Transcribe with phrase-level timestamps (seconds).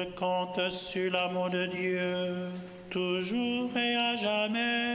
[0.00, 2.48] Je compte sur l'amour de Dieu,
[2.88, 4.89] toujours et à jamais.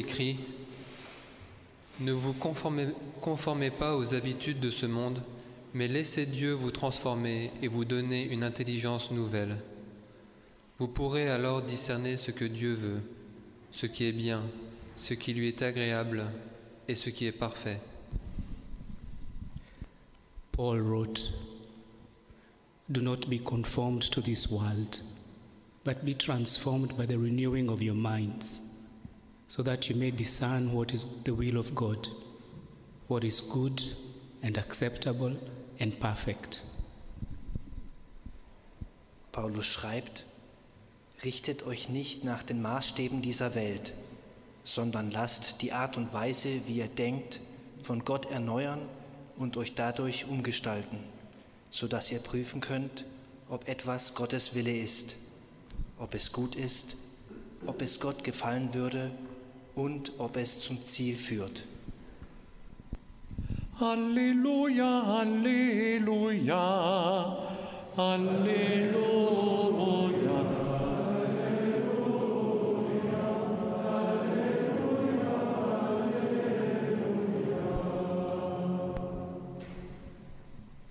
[0.00, 0.36] Écrit
[2.00, 2.88] Ne vous conformez,
[3.20, 5.22] conformez pas aux habitudes de ce monde,
[5.74, 9.58] mais laissez Dieu vous transformer et vous donner une intelligence nouvelle.
[10.78, 13.02] Vous pourrez alors discerner ce que Dieu veut,
[13.70, 14.42] ce qui est bien,
[14.96, 16.24] ce qui lui est agréable
[16.88, 17.80] et ce qui est parfait.
[20.52, 21.34] Paul wrote,
[22.90, 25.02] Do not be conformed to this world,
[25.84, 28.60] but be transformed by the renewing of your minds,
[29.50, 32.06] so that you may discern what is the will of God,
[33.08, 33.82] what is good
[34.44, 35.36] and acceptable
[35.80, 36.64] and perfect.
[39.32, 40.24] Paulus schreibt,
[41.24, 43.92] Richtet euch nicht nach den Maßstäben dieser Welt,
[44.62, 47.40] sondern lasst die Art und Weise, wie ihr denkt,
[47.82, 48.80] von Gott erneuern
[49.36, 50.98] und euch dadurch umgestalten,
[51.72, 53.04] sodass ihr prüfen könnt,
[53.48, 55.16] ob etwas Gottes Wille ist,
[55.98, 56.94] ob es gut ist,
[57.66, 59.10] ob es Gott gefallen würde
[59.80, 61.62] und ob es zum Ziel führt.
[63.78, 66.62] Halleluja, Halleluja,
[67.96, 69.10] Halleluja.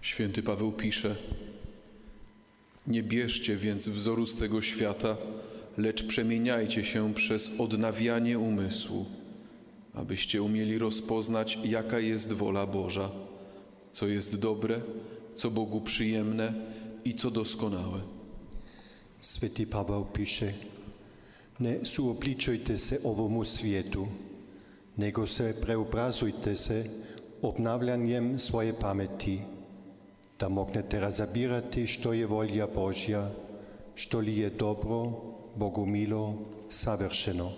[0.01, 1.15] Święty Paweł pisze:
[2.87, 5.17] Nie bierzcie więc wzoru z tego świata,
[5.79, 9.05] lecz przemieniajcie się przez odnawianie umysłu,
[9.93, 13.09] abyście umieli rozpoznać, jaka jest wola Boża,
[13.91, 14.81] co jest dobre,
[15.35, 16.53] co Bogu przyjemne
[17.05, 17.99] i co doskonałe.
[19.19, 20.53] Sveti Pavel piše,
[21.59, 24.07] ne suobličujte se ovomu svijetu,
[24.97, 26.85] nego se preobrazujte se
[27.41, 29.41] obnavljanjem svoje pameti,
[30.39, 33.31] da mognete razabirati što je volja Božja,
[33.95, 35.11] što li je dobro,
[35.59, 36.35] bogumilo,
[36.67, 37.51] savršeno.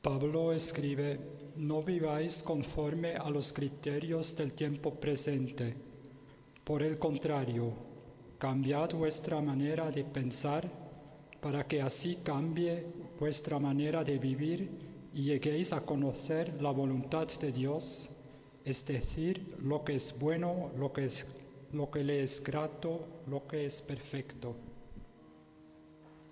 [0.00, 1.18] Pablo escribe,
[1.56, 5.74] no viváis conforme a los criterios del tiempo presente.
[6.64, 7.72] Por el contrario,
[8.38, 10.70] cambiad vuestra manera de pensar
[11.40, 12.86] para que así cambie
[13.18, 14.70] vuestra manera de vivir
[15.12, 18.10] y lleguéis a conocer la voluntad de Dios,
[18.64, 21.26] es decir, lo que es bueno, lo que es
[21.72, 24.54] lo que le es grato, lo que es perfecto.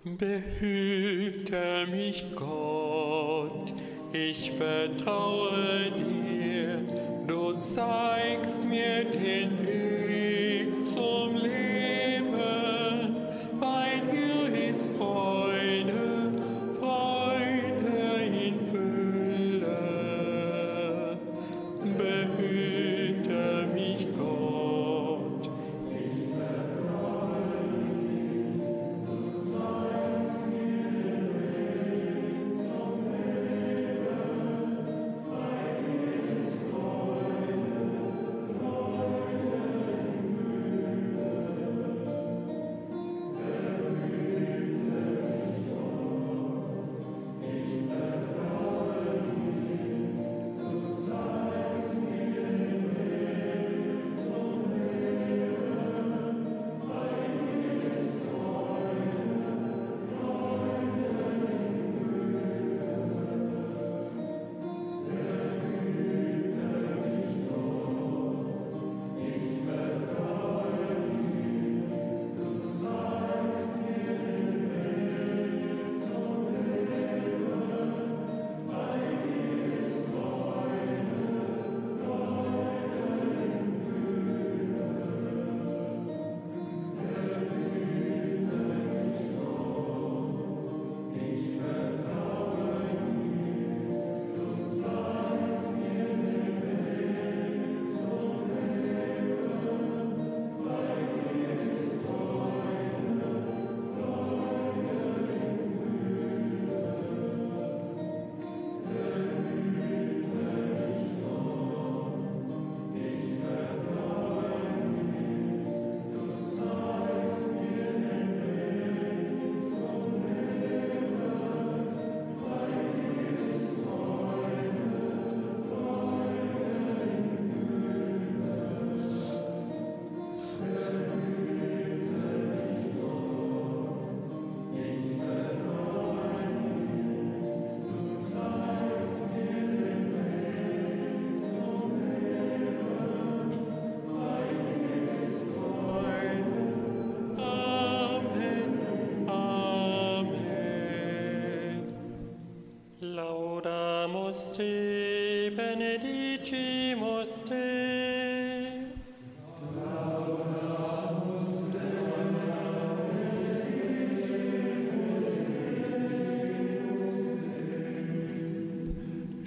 [0.05, 3.73] Behüte mich Gott,
[4.13, 6.77] ich vertraue dir,
[7.25, 9.84] du zeigst mir den Weg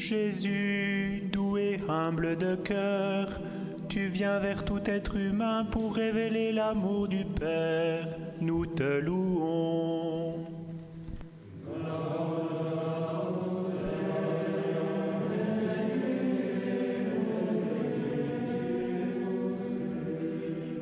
[0.08, 3.28] Jésus, doux et humble de cœur,
[3.90, 8.06] tu viens vers tout être humain pour révéler l'amour du Père.
[8.40, 10.46] Nous te louons.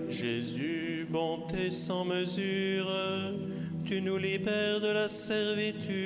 [0.09, 2.87] Jésus, bonté sans mesure,
[3.85, 6.06] tu nous libères de la servitude,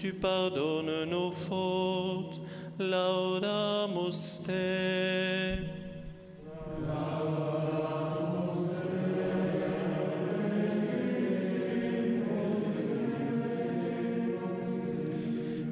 [0.00, 2.38] tu pardonnes nos fautes.
[2.78, 5.58] Laudamus te.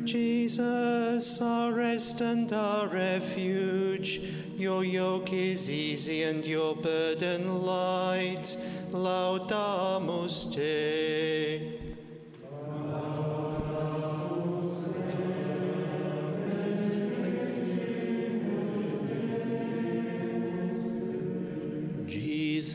[0.05, 4.21] Jesus, our rest and our refuge,
[4.57, 8.57] your yoke is easy and your burden light.
[8.91, 11.78] Laudamus te.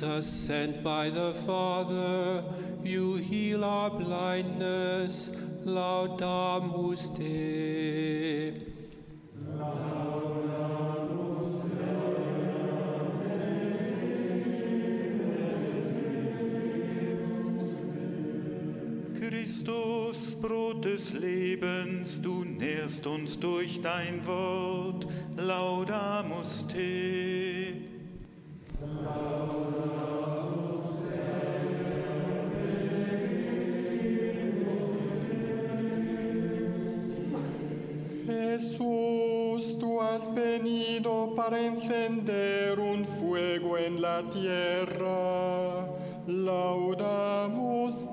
[0.03, 2.43] Jesus, sent by the Father,
[2.83, 5.29] you heal our blindness.
[5.63, 8.51] Laudamus te.
[19.17, 25.07] Christus, Brot des Lebens, du nährst uns durch dein Wort.
[25.37, 27.93] Laudamus te.
[28.83, 29.62] Jesús, tú
[40.23, 45.87] has venido para encender un fuego en la tierra.
[46.27, 48.07] Laudamos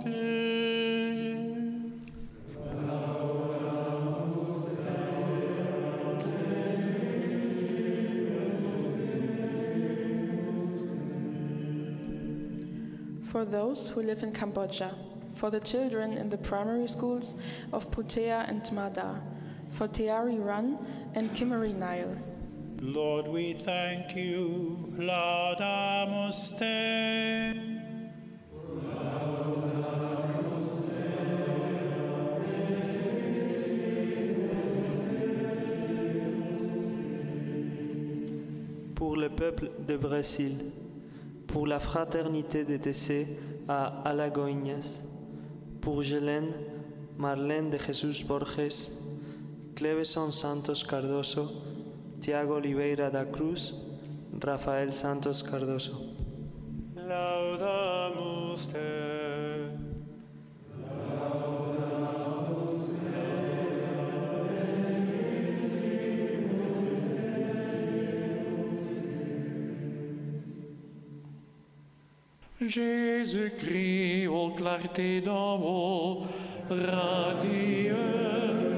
[13.31, 14.93] for those who live in Cambodia,
[15.35, 17.35] for the children in the primary schools
[17.73, 19.23] of Putea and Mada,
[19.71, 20.79] for Teari Run
[21.15, 22.17] and Kimmery Nile.
[22.81, 24.79] Lord, we thank you.
[24.97, 27.53] Laudamus te.
[38.95, 40.57] Pour le peuple de Brésil,
[41.47, 43.27] pour la fraternité des décès
[43.69, 45.03] à Alagoinhas,
[45.81, 46.53] pour Gélène,
[47.19, 48.91] Marlène de Jesus Borges,
[49.81, 51.63] Cleveson Santos Cardoso,
[52.21, 53.75] Tiago Oliveira da Cruz,
[54.39, 56.15] Rafael Santos Cardoso.
[76.69, 78.70] Radieux.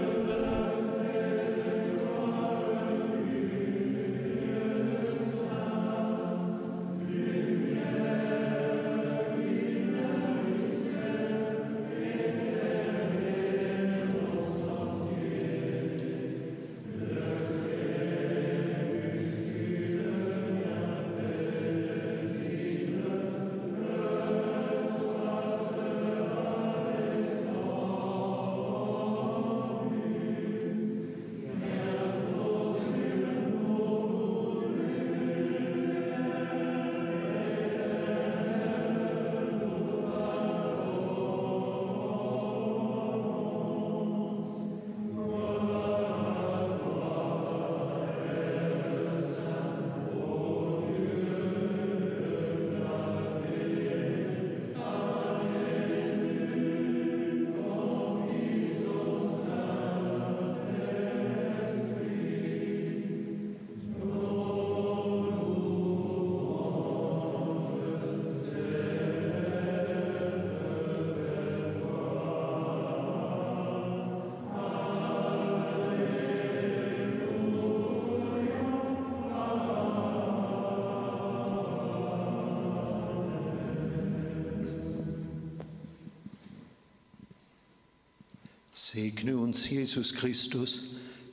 [88.92, 90.82] Segne uns, Jesus Christus.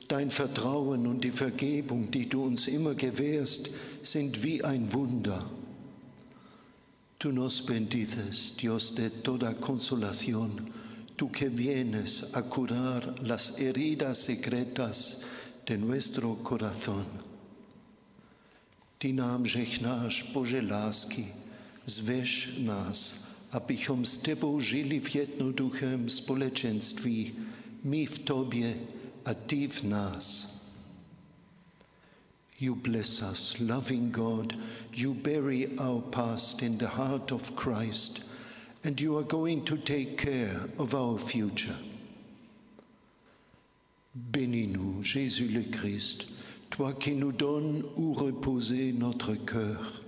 [0.07, 3.69] Dein Vertrauen und die Vergebung, die du uns immer gewährst,
[4.01, 5.49] sind wie ein Wunder.
[7.19, 10.71] Tú nos bendices, Dios de toda consolación,
[11.17, 15.19] tú que vienes a curar las heridas secretas
[15.67, 17.05] de nuestro corazón.
[18.99, 21.27] Ty nám žehnáš, Bože lásky,
[21.85, 27.48] zveš nás, abychom s tebou žili v jednoduchém společenství,
[27.83, 28.79] my v tobě
[29.25, 30.55] a ty v nás.
[32.59, 34.57] You bless us, loving God.
[34.93, 38.23] You bury our past in the heart of Christ,
[38.83, 41.77] and you are going to take care of our future.
[44.13, 46.25] Bénis-nous, Jésus le Christ,
[46.69, 50.01] toi qui nous donnes où reposer notre cœur.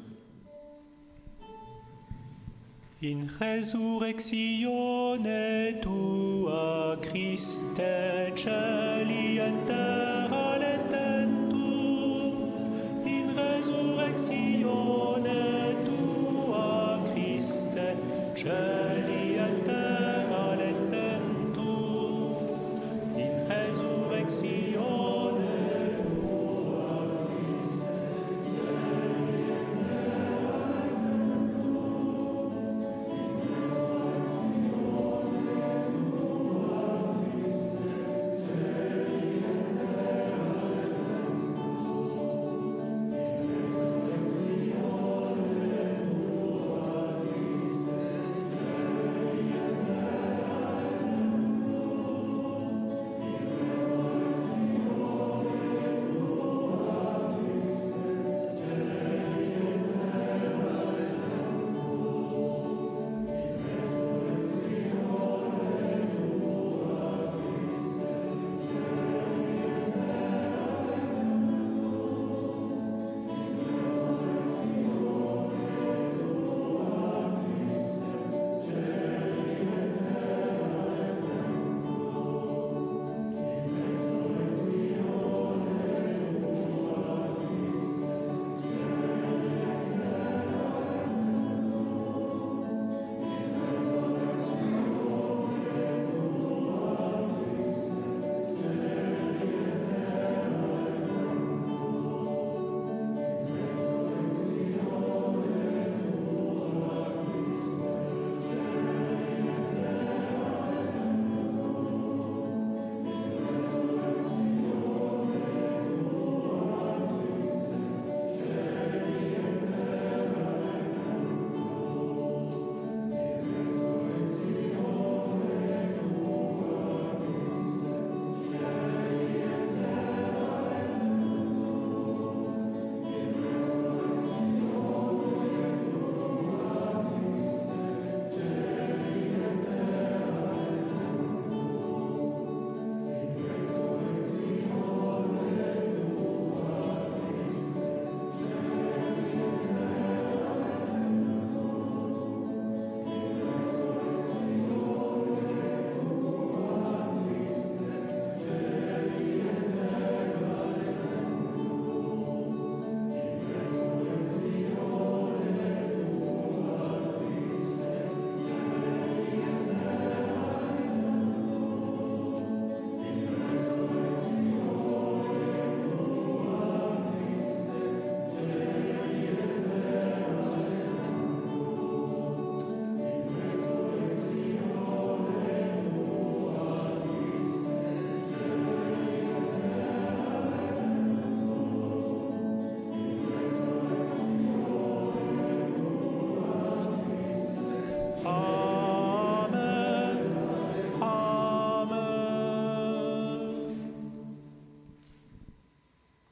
[3.03, 12.35] In resurrectione tua Christe celi et terra letentur.
[13.03, 17.95] In resurrectione tua Christe
[18.35, 19.20] celi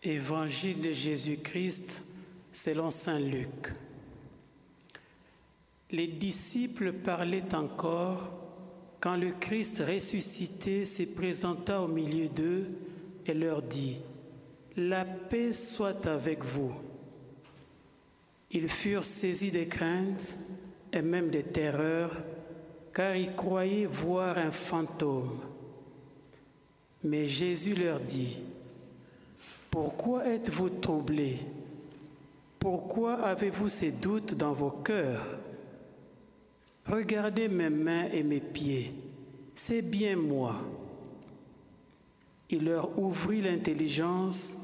[0.10, 2.04] Évangile de Jésus-Christ
[2.52, 3.74] selon Saint Luc.
[5.92, 8.32] Les disciples parlaient encore
[9.00, 12.68] quand le Christ ressuscité se présenta au milieu d'eux
[13.28, 14.00] et leur dit,
[14.78, 16.74] La paix soit avec vous.
[18.50, 20.38] Ils furent saisis de crainte
[20.92, 22.12] et même de terreur,
[22.96, 25.40] car ils croyaient voir un fantôme.
[27.04, 28.40] Mais Jésus leur dit,
[29.72, 31.40] Pourquoi êtes-vous troublés
[32.58, 35.38] Pourquoi avez-vous ces doutes dans vos cœurs?
[36.86, 38.92] Regardez mes mains et mes pieds,
[39.54, 40.56] c'est bien moi.
[42.50, 44.58] Il leur ouvrit l'intelligence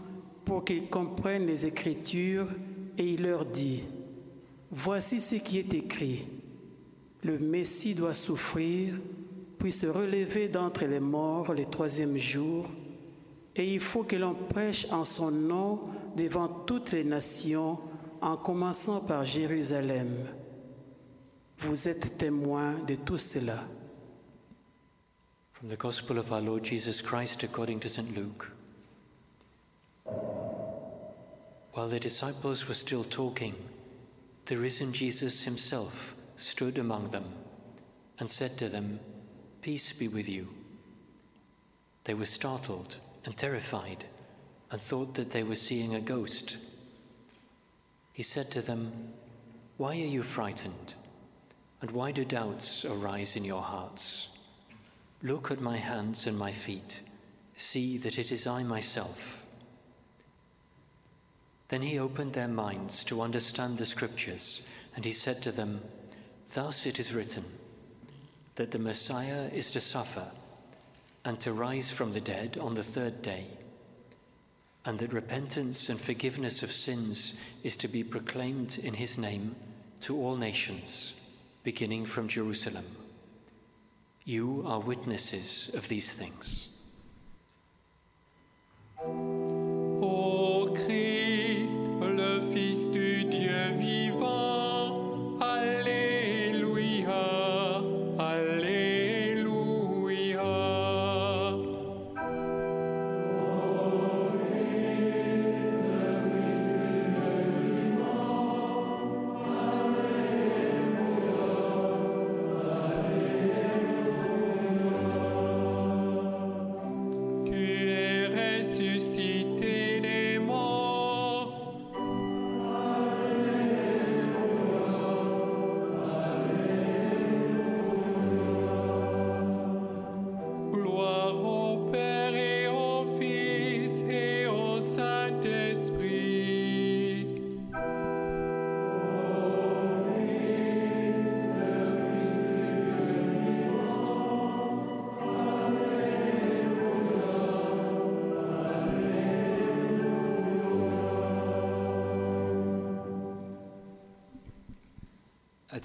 [0.44, 2.48] pour qu'ils comprennent les Écritures
[2.98, 3.84] et il leur dit,
[4.72, 6.28] Voici ce qui est écrit.
[7.24, 8.96] Le Messie doit souffrir,
[9.60, 12.66] puis se relever d'entre les morts le troisième jour,
[13.56, 15.82] et il faut que l'on prêche en son nom
[16.16, 17.80] devant toutes les nations,
[18.22, 20.28] en commençant par Jérusalem.
[21.60, 23.60] Vous êtes témoins de tout cela.
[25.54, 28.14] From the Gospel of our Lord Jesus Christ according to St.
[28.16, 28.52] Luke.
[31.74, 33.54] While the disciples were still talking,
[34.46, 37.26] the risen Jesus himself stood among them
[38.20, 39.00] and said to them,
[39.62, 40.48] Peace be with you.
[42.04, 44.06] They were startled and terrified
[44.72, 46.58] and thought that they were seeing a ghost.
[48.14, 49.14] He said to them,
[49.78, 50.96] Why are you frightened?
[51.82, 54.38] And why do doubts arise in your hearts?
[55.22, 57.02] Look at my hands and my feet.
[57.56, 59.46] See that it is I myself.
[61.68, 65.82] Then he opened their minds to understand the scriptures, and he said to them,
[66.54, 67.44] Thus it is written,
[68.56, 70.26] that the Messiah is to suffer
[71.26, 73.48] and to rise from the dead on the third day,
[74.86, 79.56] and that repentance and forgiveness of sins is to be proclaimed in his name
[80.00, 81.20] to all nations,
[81.64, 82.86] beginning from Jerusalem.
[84.24, 86.70] You are witnesses of these things.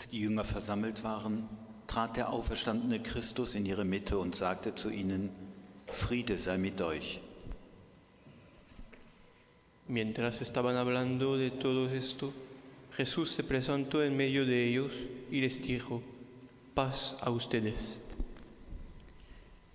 [0.01, 1.47] Als die Jünger versammelt waren,
[1.87, 5.29] trat der auferstandene Christus in ihre Mitte und sagte zu ihnen,
[5.89, 7.21] Friede sei mit euch.
[9.89, 12.33] Mientras estaban hablando de todo esto,
[12.97, 14.93] Jesús se presentó en medio de ellos
[15.31, 16.01] y les dijo,
[16.75, 17.99] paz a ustedes.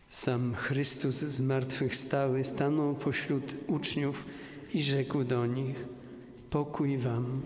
[0.09, 4.25] Sam Chrystus zmartwychwstały stanął pośród uczniów
[4.73, 5.85] i rzekł do nich:
[6.49, 7.41] Pokój wam.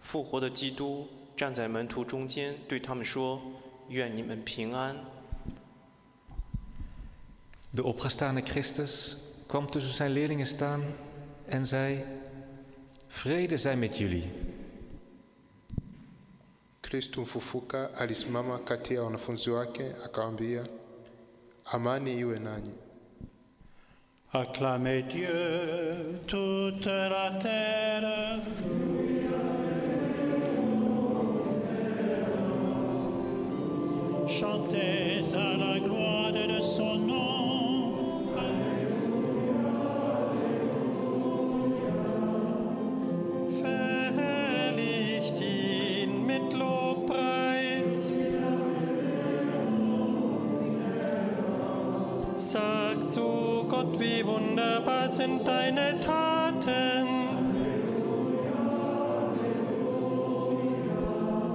[0.00, 4.96] 复活的基督站在门徒中间，对他们说：“愿你们平安。
[7.74, 10.82] De opgestane Christus kwam tussen zijn leerlingen staan
[11.48, 12.04] en zei:
[13.11, 14.29] Vrede zij met jullie.
[16.79, 20.67] Kristo mfufuka alisimama kati ya wanafunzi wake akawaambia,
[21.65, 22.73] amani iwe nanyi.
[24.31, 28.41] Acclamez Dieu, toute la terre.
[34.27, 36.00] Chantez à la gloire
[53.81, 57.07] Gott, wie wunderbar sind deine Taten.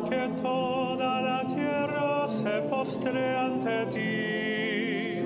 [0.09, 5.23] Que toda la tierra se postre ante ti.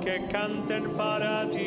[0.00, 1.61] Que canten para ti,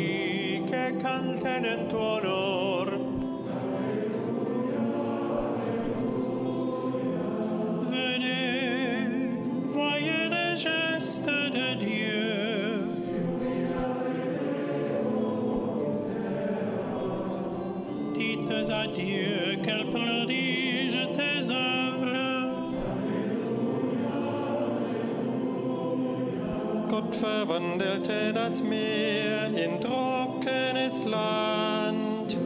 [27.19, 32.37] Verwandelte das Meer in trockenes Land.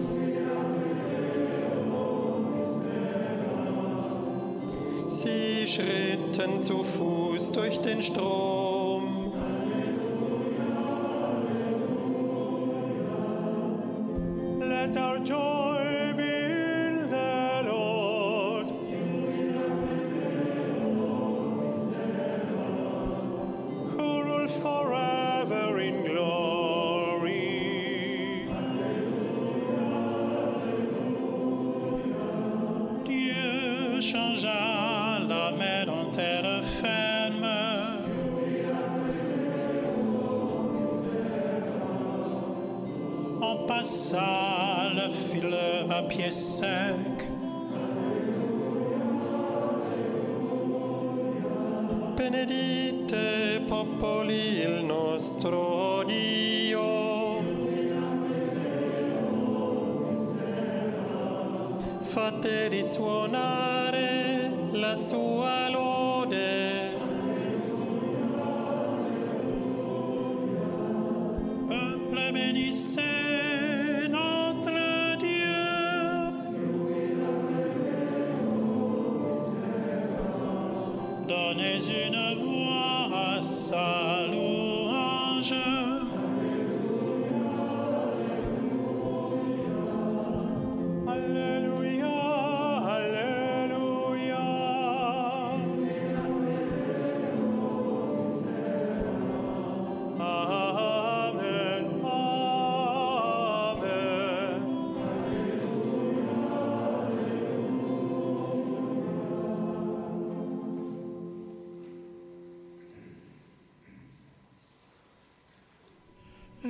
[5.08, 8.59] Sie schritten zu Fuß durch den Strom.
[43.80, 47.32] On passa le fleuve à pied sec.
[52.18, 57.42] Benedite popoli il nostro Dio.
[62.02, 65.29] Fate risuonare la sua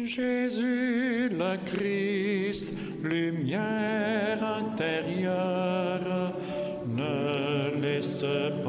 [0.09, 6.33] Jésus le Christ, lumière intérieure,
[6.87, 8.25] ne laisse
[8.63, 8.68] pas